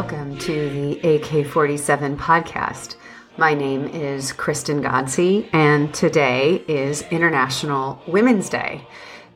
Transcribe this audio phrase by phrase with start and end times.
[0.00, 2.96] Welcome to the AK 47 podcast.
[3.36, 8.88] My name is Kristen Ghodsee, and today is International Women's Day.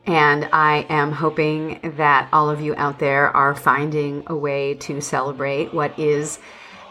[0.07, 5.01] And I am hoping that all of you out there are finding a way to
[5.01, 6.39] celebrate what is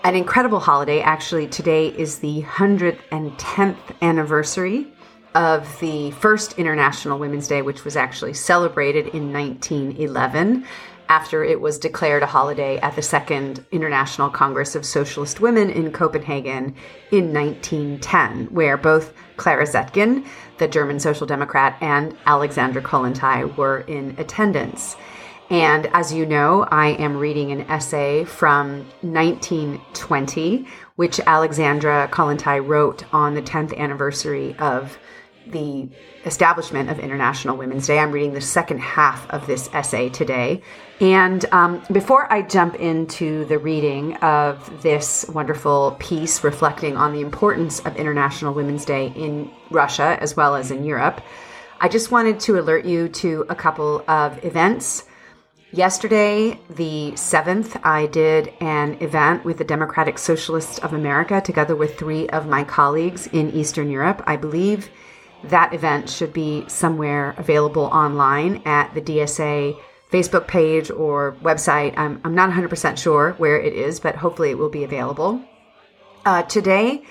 [0.05, 1.01] an incredible holiday.
[1.01, 4.87] Actually, today is the 110th anniversary
[5.35, 10.65] of the first International Women's Day, which was actually celebrated in 1911
[11.09, 15.93] after it was declared a holiday at the Second International Congress of Socialist Women in
[15.93, 16.75] Copenhagen
[17.11, 20.27] in 1910, where both Clara Zetkin,
[20.59, 24.97] the German Social Democrat, and Alexandra Kollontai were in attendance.
[25.51, 33.05] And as you know, I am reading an essay from 1920, which Alexandra Kollontai wrote
[33.13, 34.99] on the 10th anniversary of
[35.47, 35.89] the
[36.25, 37.99] establishment of International Women's Day.
[37.99, 40.63] I'm reading the second half of this essay today.
[41.01, 47.21] And um, before I jump into the reading of this wonderful piece reflecting on the
[47.21, 51.21] importance of International Women's Day in Russia as well as in Europe,
[51.81, 55.05] I just wanted to alert you to a couple of events.
[55.73, 61.99] Yesterday, the 7th, I did an event with the Democratic Socialists of America together with
[61.99, 64.23] three of my colleagues in Eastern Europe.
[64.25, 64.89] I believe
[65.51, 69.79] that event should be somewhere available online at the DSA
[70.11, 71.97] Facebook page or website.
[71.97, 75.43] I'm, I'm not 100% sure where it is, but hopefully it will be available.
[76.25, 77.03] Uh, today,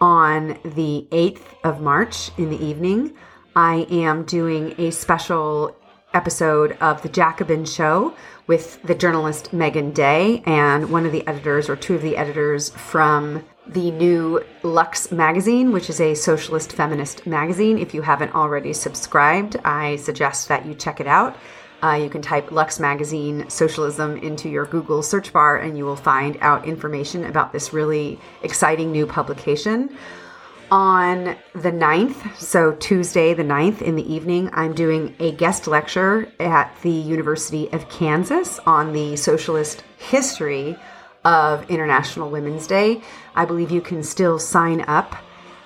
[0.00, 3.14] on the 8th of March in the evening,
[3.54, 5.76] I am doing a special
[6.14, 8.14] episode of The Jacobin Show
[8.46, 12.70] with the journalist Meagan Day and one of the editors or two of the editors
[12.70, 17.78] from the new Lux magazine, which is a socialist feminist magazine.
[17.78, 21.36] If you haven't already subscribed, I suggest that you check it out.
[21.82, 25.96] Uh, you can type Lux Magazine Socialism into your Google search bar and you will
[25.96, 29.96] find out information about this really exciting new publication.
[30.70, 36.32] On the 9th, so Tuesday the 9th in the evening, I'm doing a guest lecture
[36.40, 40.78] at the University of Kansas on the socialist history
[41.24, 43.02] of International Women's Day.
[43.34, 45.16] I believe you can still sign up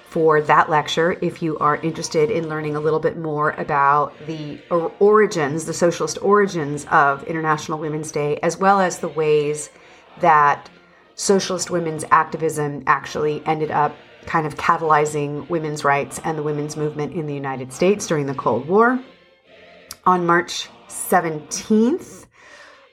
[0.08, 4.58] for that lecture if you are interested in learning a little bit more about the
[4.98, 9.68] origins, the socialist origins of International Women's Day, as well as the ways
[10.20, 10.70] that
[11.16, 13.94] socialist women's activism actually ended up
[14.26, 18.34] kind of catalyzing women's rights and the women's movement in the United States during the
[18.34, 19.00] Cold War.
[20.04, 22.25] On March 17th,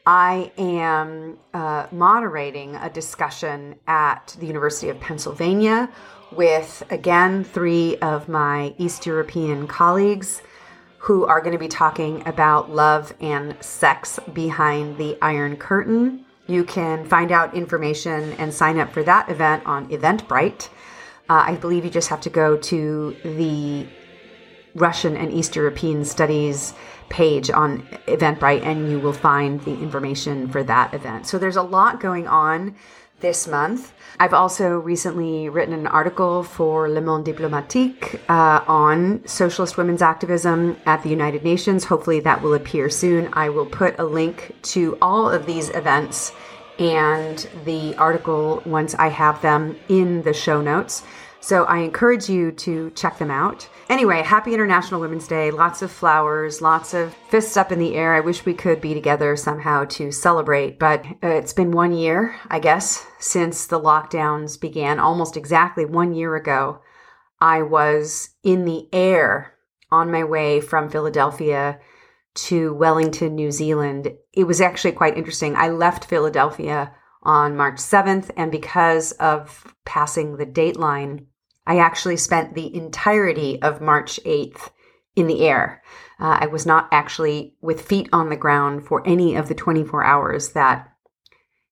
[0.06, 5.90] I am uh, moderating a discussion at the University of Pennsylvania
[6.32, 10.42] with, again, three of my East European colleagues
[10.98, 16.26] who are going to be talking about love and sex behind the Iron Curtain.
[16.48, 20.70] You can find out information and sign up for that event on Eventbrite.
[21.30, 23.88] Uh, I believe you just have to go to the
[24.76, 26.74] Russian and East European Studies
[27.10, 31.28] page on Eventbrite and you will find the information for that event.
[31.28, 32.76] So there's a lot going on
[33.24, 33.94] this month.
[34.20, 40.78] I've also recently written an article for Le Monde Diplomatique uh, on socialist women's activism
[40.86, 41.86] at the United Nations.
[41.86, 43.30] Hopefully, that will appear soon.
[43.34, 46.34] I will put a link to all of these events
[46.80, 51.04] and the article once I have them in the show notes.
[51.44, 53.68] So I encourage you to check them out.
[53.90, 55.52] Anyway, happy International Women's Day.
[55.52, 58.14] Lots of flowers, lots of fists up in the air.
[58.14, 62.34] I wish we could be together somehow to celebrate, but uh, it's been one year,
[62.48, 65.02] I guess, since the lockdowns began.
[65.02, 66.80] Almost exactly one year ago,
[67.42, 69.54] I was in the air
[69.92, 71.78] on my way from Philadelphia
[72.36, 74.14] to Wellington, New Zealand.
[74.32, 75.58] It was actually quite interesting.
[75.58, 81.26] I left Philadelphia on March 7th, and because of passing the dateline
[81.66, 84.70] I actually spent the entirety of March 8th
[85.16, 85.82] in the air.
[86.20, 90.04] Uh, I was not actually with feet on the ground for any of the 24
[90.04, 90.90] hours that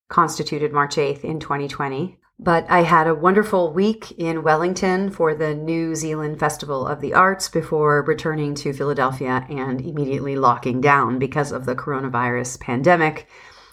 [0.10, 2.18] constituted March 8th in 2020.
[2.44, 7.14] But I had a wonderful week in Wellington for the New Zealand Festival of the
[7.14, 13.28] Arts before returning to Philadelphia and immediately locking down because of the coronavirus pandemic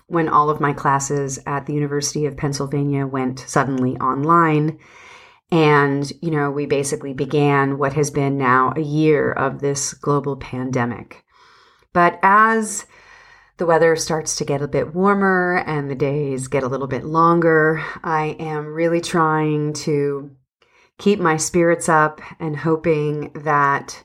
[0.06, 4.78] when all of my classes at the University of Pennsylvania went suddenly online.
[5.50, 10.36] And, you know, we basically began what has been now a year of this global
[10.36, 11.24] pandemic.
[11.92, 12.86] But as
[13.56, 17.04] the weather starts to get a bit warmer and the days get a little bit
[17.04, 20.30] longer, I am really trying to
[20.98, 24.04] keep my spirits up and hoping that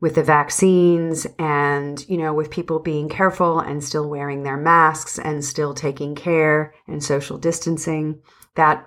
[0.00, 5.18] with the vaccines and, you know, with people being careful and still wearing their masks
[5.18, 8.20] and still taking care and social distancing,
[8.54, 8.86] that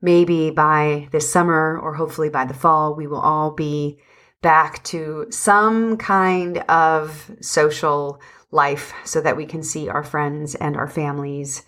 [0.00, 3.98] maybe by this summer or hopefully by the fall, we will all be
[4.40, 10.76] back to some kind of social life so that we can see our friends and
[10.76, 11.64] our families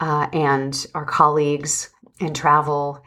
[0.00, 1.90] uh, and our colleagues
[2.20, 3.02] and travel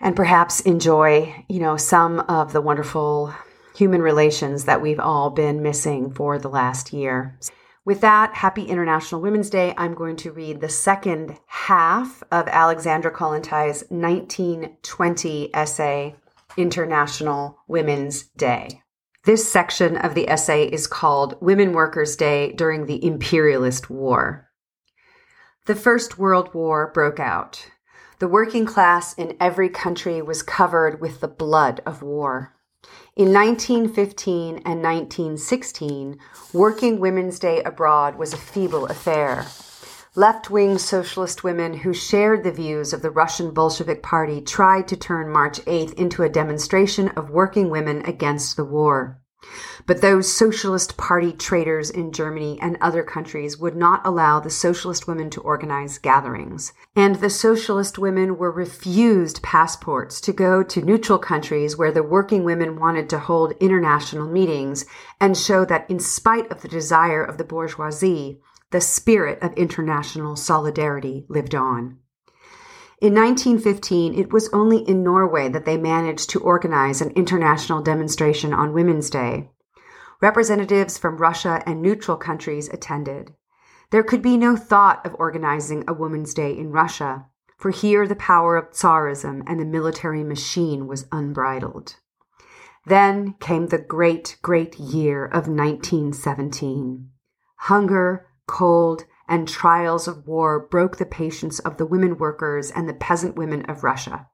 [0.00, 3.32] and perhaps enjoy, you know, some of the wonderful
[3.76, 7.38] human relations that we've all been missing for the last year.
[7.84, 9.74] With that, happy International Women's Day.
[9.76, 16.14] I'm going to read the second half of Alexandra Kollontai's 1920 essay,
[16.56, 18.82] International Women's Day.
[19.24, 24.48] This section of the essay is called Women Workers' Day During the Imperialist War.
[25.66, 27.68] The First World War broke out.
[28.20, 32.54] The working class in every country was covered with the blood of war.
[33.14, 36.18] In 1915 and 1916,
[36.54, 39.44] Working Women's Day abroad was a feeble affair.
[40.14, 44.96] Left wing socialist women who shared the views of the Russian Bolshevik Party tried to
[44.96, 49.20] turn March 8th into a demonstration of working women against the war.
[49.86, 55.08] But those Socialist Party traitors in Germany and other countries would not allow the Socialist
[55.08, 56.72] women to organize gatherings.
[56.94, 62.44] And the Socialist women were refused passports to go to neutral countries where the working
[62.44, 64.84] women wanted to hold international meetings
[65.20, 68.40] and show that in spite of the desire of the bourgeoisie,
[68.70, 71.98] the spirit of international solidarity lived on.
[73.00, 78.54] In 1915, it was only in Norway that they managed to organize an international demonstration
[78.54, 79.50] on Women's Day.
[80.22, 83.34] Representatives from Russia and neutral countries attended.
[83.90, 87.26] There could be no thought of organizing a Women's Day in Russia,
[87.58, 91.96] for here the power of Tsarism and the military machine was unbridled.
[92.86, 97.10] Then came the great, great year of 1917.
[97.56, 102.94] Hunger, cold, and trials of war broke the patience of the women workers and the
[102.94, 104.28] peasant women of Russia.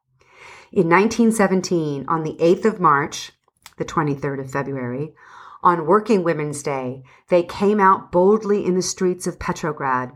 [0.70, 3.32] In 1917, on the 8th of March,
[3.78, 5.14] the 23rd of February,
[5.62, 10.12] on Working Women's Day, they came out boldly in the streets of Petrograd.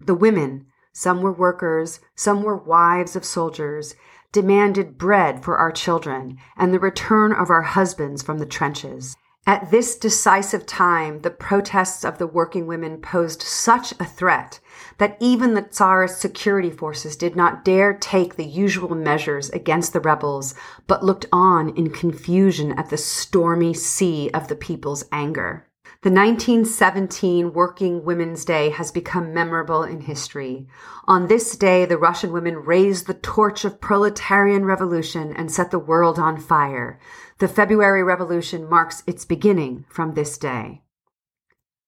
[0.00, 3.94] The women, some were workers, some were wives of soldiers,
[4.32, 9.16] demanded bread for our children and the return of our husbands from the trenches.
[9.46, 14.58] At this decisive time, the protests of the working women posed such a threat
[14.96, 20.00] that even the Tsarist security forces did not dare take the usual measures against the
[20.00, 20.54] rebels,
[20.86, 25.66] but looked on in confusion at the stormy sea of the people's anger.
[26.04, 30.68] The 1917 Working Women's Day has become memorable in history.
[31.06, 35.78] On this day, the Russian women raised the torch of proletarian revolution and set the
[35.78, 37.00] world on fire.
[37.38, 40.82] The February Revolution marks its beginning from this day.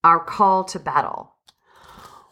[0.02, 1.34] Our call to battle.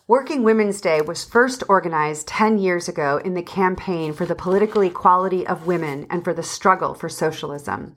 [0.08, 4.80] Working Women's Day was first organized 10 years ago in the campaign for the political
[4.80, 7.96] equality of women and for the struggle for socialism.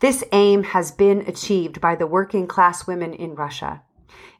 [0.00, 3.80] This aim has been achieved by the working class women in Russia.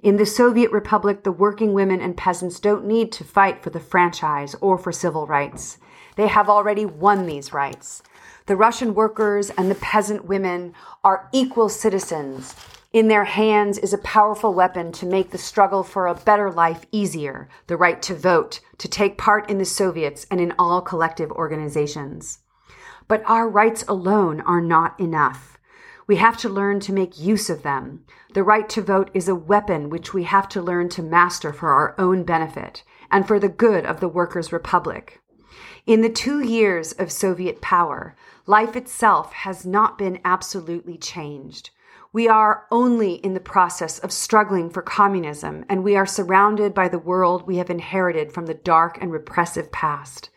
[0.02, 3.80] In the Soviet Republic, the working women and peasants don't need to fight for the
[3.80, 5.78] franchise or for civil rights.
[6.16, 8.02] They have already won these rights.
[8.44, 12.54] The Russian workers and the peasant women are equal citizens.
[12.92, 16.84] In their hands is a powerful weapon to make the struggle for a better life
[16.92, 21.32] easier the right to vote, to take part in the Soviets and in all collective
[21.32, 22.40] organizations.
[23.08, 25.58] But our rights alone are not enough.
[26.06, 28.04] We have to learn to make use of them.
[28.32, 31.70] The right to vote is a weapon which we have to learn to master for
[31.70, 35.20] our own benefit and for the good of the Workers' Republic.
[35.86, 41.70] In the two years of Soviet power, life itself has not been absolutely changed.
[42.12, 46.88] We are only in the process of struggling for communism, and we are surrounded by
[46.88, 50.30] the world we have inherited from the dark and repressive past.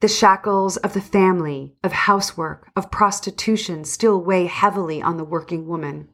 [0.00, 5.66] The shackles of the family, of housework, of prostitution still weigh heavily on the working
[5.66, 6.08] woman.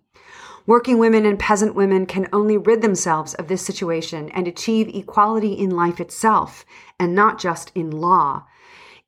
[0.66, 5.52] Working women and peasant women can only rid themselves of this situation and achieve equality
[5.52, 6.64] in life itself,
[6.98, 8.46] and not just in law,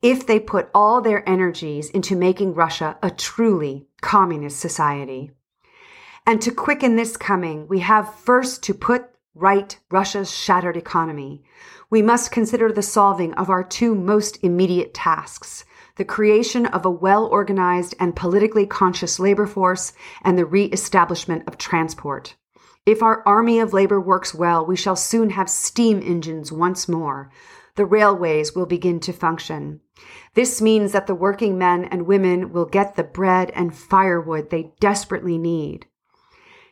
[0.01, 5.31] if they put all their energies into making Russia a truly communist society.
[6.25, 11.43] And to quicken this coming, we have first to put right Russia's shattered economy.
[11.89, 16.89] We must consider the solving of our two most immediate tasks the creation of a
[16.89, 19.91] well organized and politically conscious labor force
[20.23, 22.35] and the re establishment of transport.
[22.85, 27.29] If our army of labor works well, we shall soon have steam engines once more.
[27.75, 29.79] the railways will begin to function.
[30.33, 34.73] This means that the working men and women will get the bread and firewood they
[34.81, 35.85] desperately need.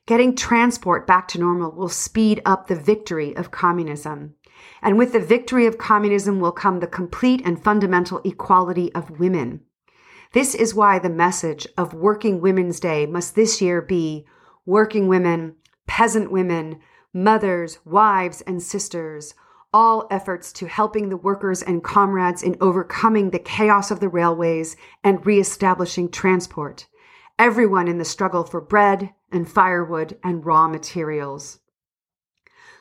[0.08, 4.36] Getting transport back to normal will speed up the victory of communism.
[4.82, 9.62] And with the victory of communism will come the complete and fundamental equality of women.
[10.32, 14.26] This is why the message of Working Women's Day must this year be
[14.66, 15.56] working women,
[15.88, 16.80] peasant women,
[17.14, 19.34] mothers, wives, and sisters,
[19.74, 24.78] all efforts to helping the workers and comrades in overcoming the chaos of the railways
[25.04, 26.88] and reestablishing transport.
[27.40, 31.60] Everyone in the struggle for bread and firewood and raw materials.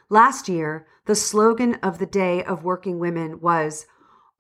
[0.08, 3.86] Last year, the slogan of the Day of Working Women was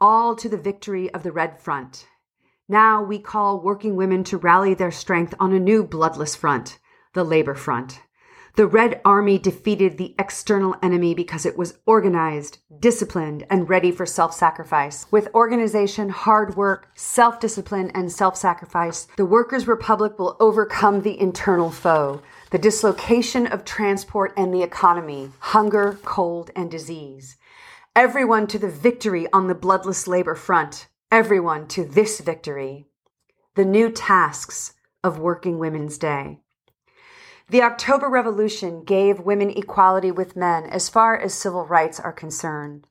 [0.00, 2.08] All to the Victory of the Red Front.
[2.66, 6.78] Now we call working women to rally their strength on a new bloodless front,
[7.12, 8.00] the labor front.
[8.56, 14.06] The Red Army defeated the external enemy because it was organized, disciplined, and ready for
[14.06, 15.04] self sacrifice.
[15.12, 21.20] With organization, hard work, self discipline, and self sacrifice, the Workers' Republic will overcome the
[21.20, 27.36] internal foe, the dislocation of transport and the economy, hunger, cold, and disease.
[27.94, 30.88] Everyone to the victory on the bloodless labor front.
[31.12, 32.86] Everyone to this victory.
[33.54, 34.72] The new tasks
[35.04, 36.40] of Working Women's Day.
[37.48, 42.88] The October Revolution gave women equality with men as far as civil rights are concerned.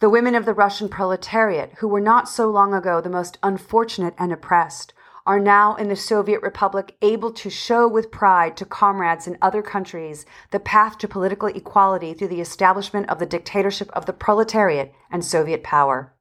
[0.00, 4.14] The women of the Russian proletariat, who were not so long ago the most unfortunate
[4.18, 4.92] and oppressed,
[5.24, 9.62] are now in the Soviet Republic able to show with pride to comrades in other
[9.62, 14.92] countries the path to political equality through the establishment of the dictatorship of the proletariat
[15.12, 16.12] and Soviet power.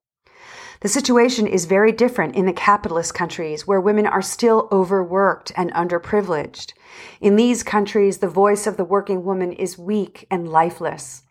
[0.82, 5.72] The situation is very different in the capitalist countries where women are still overworked and
[5.74, 6.74] underprivileged.
[7.22, 11.22] In these countries, the voice of the working woman is weak and lifeless.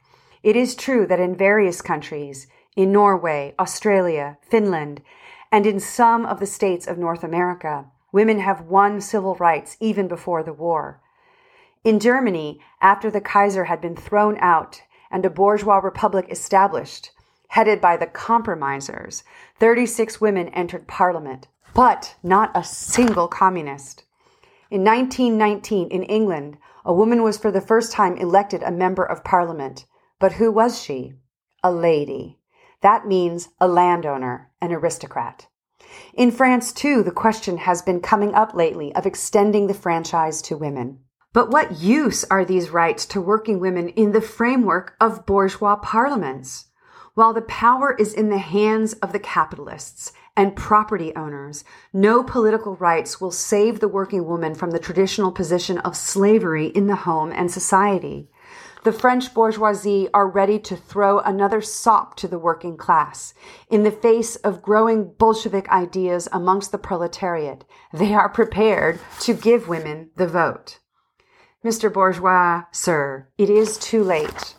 [0.44, 5.02] It is true that in various countries, in Norway, Australia, Finland,
[5.50, 10.06] and in some of the states of North America, women have won civil rights even
[10.06, 11.00] before the war.
[11.82, 17.10] In Germany, after the Kaiser had been thrown out and a bourgeois republic established,
[17.50, 19.24] headed by the compromisers,
[19.58, 24.04] 36 women entered parliament, but not a single communist.
[24.70, 29.24] In 1919, in England, a woman was for the first time elected a member of
[29.24, 29.84] parliament.
[30.20, 31.14] But who was she?
[31.64, 32.38] A lady.
[32.82, 35.48] That means a landowner, an aristocrat.
[36.14, 40.56] In France, too, the question has been coming up lately of extending the franchise to
[40.56, 41.00] women.
[41.32, 46.66] But what use are these rights to working women in the framework of bourgeois parliaments?
[47.20, 52.76] While the power is in the hands of the capitalists and property owners, no political
[52.76, 57.30] rights will save the working woman from the traditional position of slavery in the home
[57.30, 58.30] and society.
[58.84, 63.34] The French bourgeoisie are ready to throw another sop to the working class.
[63.68, 69.68] In the face of growing Bolshevik ideas amongst the proletariat, they are prepared to give
[69.68, 70.78] women the vote.
[71.62, 71.92] Mr.
[71.92, 74.54] Bourgeois, sir, it is too late.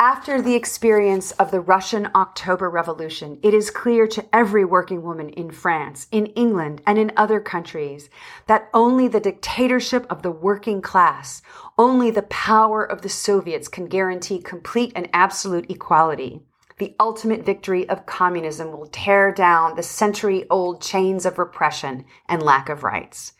[0.00, 5.28] After the experience of the Russian October Revolution, it is clear to every working woman
[5.30, 8.08] in France, in England, and in other countries
[8.46, 11.42] that only the dictatorship of the working class,
[11.76, 16.42] only the power of the Soviets can guarantee complete and absolute equality.
[16.78, 22.40] The ultimate victory of communism will tear down the century old chains of repression and
[22.40, 23.32] lack of rights.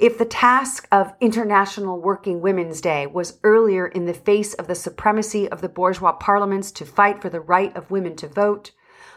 [0.00, 4.74] If the task of International Working Women's Day was earlier in the face of the
[4.74, 8.70] supremacy of the bourgeois parliaments to fight for the right of women to vote,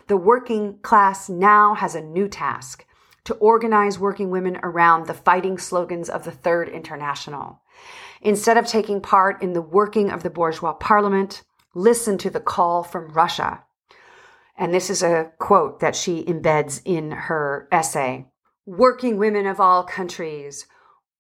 [0.07, 2.85] the working class now has a new task
[3.23, 7.61] to organize working women around the fighting slogans of the Third International.
[8.21, 12.83] Instead of taking part in the working of the bourgeois parliament, listen to the call
[12.83, 13.63] from Russia.
[14.57, 18.25] And this is a quote that she embeds in her essay.
[18.65, 20.67] Working women of all countries,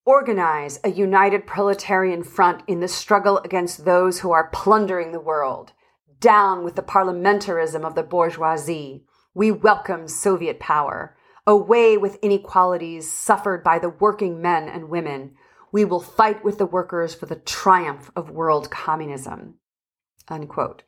[0.05, 5.71] Organize a united proletarian front in the struggle against those who are plundering the world.
[6.19, 9.05] Down with the parliamentarism of the bourgeoisie.
[9.33, 11.15] We welcome Soviet power.
[11.47, 15.35] Away with inequalities suffered by the working men and women.
[15.71, 19.53] We will fight with the workers for the triumph of world communism.
[20.27, 20.83] Unquote.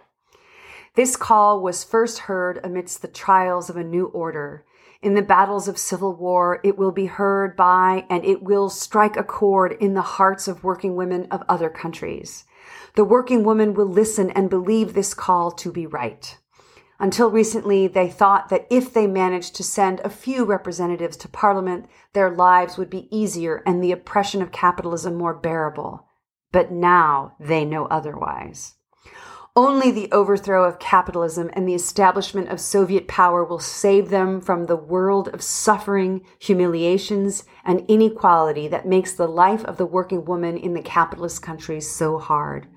[0.96, 4.66] This call was first heard amidst the trials of a new order
[5.06, 9.16] in the battles of civil war, it will be heard by and it will strike
[9.16, 12.44] a chord in the hearts of working women of other countries.
[12.96, 16.36] The working woman will listen and believe this call to be right.
[16.98, 21.86] Until recently, they thought that if they managed to send a few representatives to parliament,
[22.14, 26.08] their lives would be easier and the oppression of capitalism more bearable.
[26.52, 28.74] But now they know otherwise.
[29.58, 34.66] Only the overthrow of capitalism and the establishment of Soviet power will save them from
[34.66, 40.58] the world of suffering, humiliations, and inequality that makes the life of the working woman
[40.58, 42.68] in the capitalist countries so hard.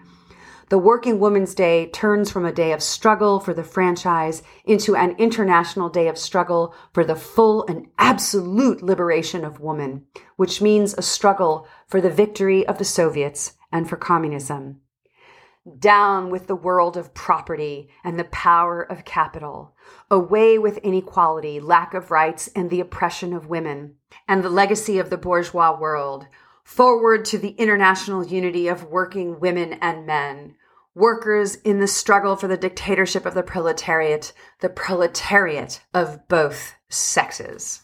[0.69, 5.17] The Working Woman's Day turns from a day of struggle for the franchise into an
[5.19, 10.05] international day of struggle for the full and absolute liberation of woman,
[10.37, 14.81] which means a struggle for the victory of the Soviets and for communism.
[15.79, 19.75] Down with the world of property and the power of capital.
[20.11, 23.97] Away with inequality, lack of rights, and the oppression of women,
[24.27, 26.27] and the legacy of the bourgeois world
[26.69, 30.55] forward to the international unity of working women and men,
[30.95, 37.83] workers in the struggle for the dictatorship of the proletariat, the proletariat of both sexes.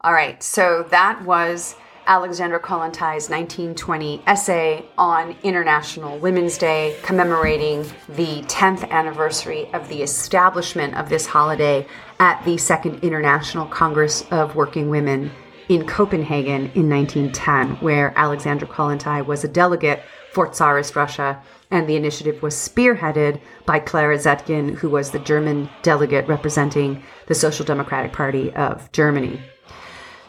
[0.00, 8.42] All right, so that was Alexandra Kollontais' 1920 essay on International Women's Day, commemorating the
[8.42, 11.86] 10th anniversary of the establishment of this holiday
[12.20, 15.30] at the Second International Congress of Working Women
[15.68, 21.96] in Copenhagen in 1910, where Alexandra Kollontai was a delegate for Tsarist Russia, and the
[21.96, 28.12] initiative was spearheaded by Clara Zetkin, who was the German delegate representing the Social Democratic
[28.12, 29.40] Party of Germany.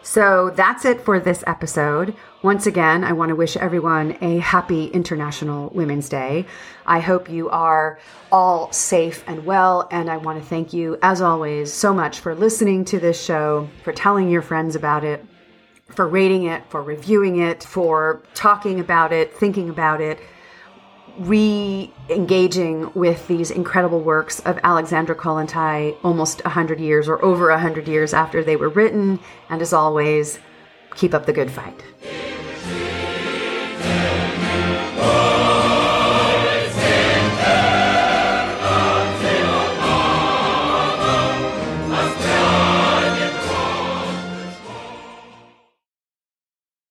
[0.06, 2.16] So that's it for this episode.
[2.44, 6.46] Once again, I want to wish everyone a happy International Women's Day.
[6.86, 7.98] I hope you are
[8.32, 12.36] all safe and well, and I want to thank you, as always, so much for
[12.36, 15.26] listening to this show, for telling your friends about it,
[15.96, 20.20] for rating it, for reviewing it, for talking about it, thinking about it
[21.18, 27.88] re engaging with these incredible works of Alexandra Kollontai almost 100 years or over 100
[27.88, 29.20] years after they were written.
[29.50, 30.40] And as always,
[30.96, 31.84] keep up the good fight.